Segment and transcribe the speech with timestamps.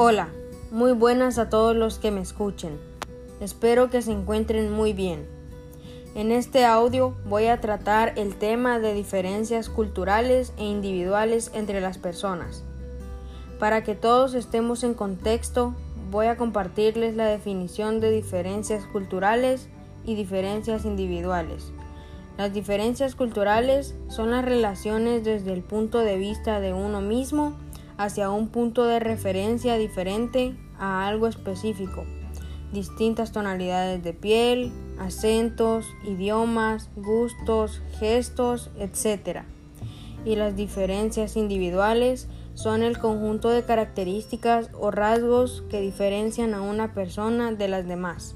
[0.00, 0.28] Hola,
[0.70, 2.78] muy buenas a todos los que me escuchen.
[3.40, 5.26] Espero que se encuentren muy bien.
[6.14, 11.98] En este audio voy a tratar el tema de diferencias culturales e individuales entre las
[11.98, 12.62] personas.
[13.58, 15.74] Para que todos estemos en contexto,
[16.12, 19.68] voy a compartirles la definición de diferencias culturales
[20.04, 21.72] y diferencias individuales.
[22.36, 27.56] Las diferencias culturales son las relaciones desde el punto de vista de uno mismo
[27.98, 32.04] hacia un punto de referencia diferente a algo específico,
[32.72, 39.42] distintas tonalidades de piel, acentos, idiomas, gustos, gestos, etc.
[40.24, 46.94] Y las diferencias individuales son el conjunto de características o rasgos que diferencian a una
[46.94, 48.34] persona de las demás.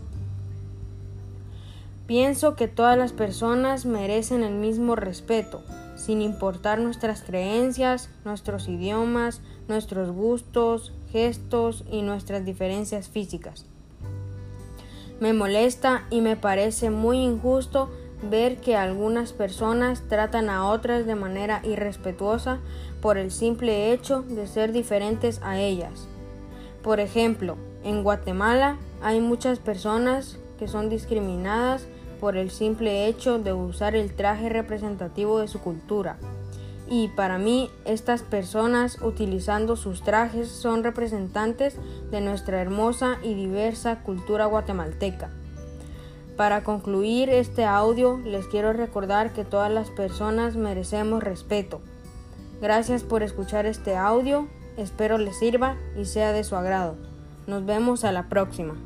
[2.07, 5.63] Pienso que todas las personas merecen el mismo respeto,
[6.05, 13.66] sin importar nuestras creencias, nuestros idiomas, nuestros gustos, gestos y nuestras diferencias físicas.
[15.21, 17.88] Me molesta y me parece muy injusto
[18.29, 22.59] ver que algunas personas tratan a otras de manera irrespetuosa
[23.01, 26.09] por el simple hecho de ser diferentes a ellas.
[26.82, 31.87] Por ejemplo, en Guatemala hay muchas personas que son discriminadas
[32.23, 36.18] por el simple hecho de usar el traje representativo de su cultura.
[36.88, 41.74] Y para mí estas personas utilizando sus trajes son representantes
[42.12, 45.30] de nuestra hermosa y diversa cultura guatemalteca.
[46.37, 51.80] Para concluir este audio les quiero recordar que todas las personas merecemos respeto.
[52.60, 56.95] Gracias por escuchar este audio, espero les sirva y sea de su agrado.
[57.48, 58.76] Nos vemos a la próxima.